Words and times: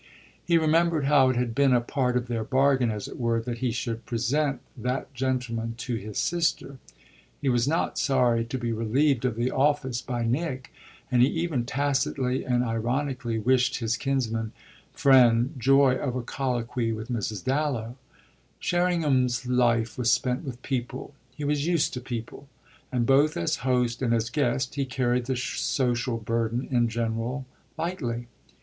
He 0.43 0.57
remembered 0.57 1.05
how 1.05 1.29
it 1.29 1.35
had 1.35 1.53
been 1.53 1.73
a 1.73 1.79
part 1.79 2.17
of 2.17 2.27
their 2.27 2.43
bargain, 2.43 2.89
as 2.89 3.07
it 3.07 3.19
were, 3.19 3.39
that 3.41 3.59
he 3.59 3.69
should 3.69 4.07
present 4.07 4.59
that 4.75 5.13
gentleman 5.13 5.75
to 5.77 5.93
his 5.93 6.17
sister. 6.17 6.79
He 7.39 7.49
was 7.49 7.67
not 7.67 7.99
sorry 7.99 8.43
to 8.45 8.57
be 8.57 8.71
relieved 8.71 9.25
of 9.25 9.35
the 9.35 9.51
office 9.51 10.01
by 10.01 10.25
Nick, 10.25 10.73
and 11.11 11.21
he 11.21 11.27
even 11.27 11.65
tacitly 11.65 12.43
and 12.43 12.63
ironically 12.63 13.37
wished 13.37 13.77
his 13.77 13.95
kinsman's 13.95 14.53
friend 14.91 15.53
joy 15.59 15.97
of 15.97 16.15
a 16.15 16.23
colloquy 16.23 16.91
with 16.91 17.11
Mrs. 17.11 17.43
Dallow. 17.45 17.95
Sherringham's 18.59 19.45
life 19.45 19.99
was 19.99 20.11
spent 20.11 20.43
with 20.43 20.63
people, 20.63 21.13
he 21.37 21.43
was 21.43 21.67
used 21.67 21.93
to 21.93 22.01
people, 22.01 22.47
and 22.91 23.05
both 23.05 23.37
as 23.37 23.57
host 23.57 24.01
and 24.01 24.15
as 24.15 24.31
guest 24.31 24.73
he 24.73 24.85
carried 24.85 25.25
the 25.25 25.37
social 25.37 26.17
burden 26.17 26.67
in 26.71 26.87
general 26.89 27.45
lightly. 27.77 28.25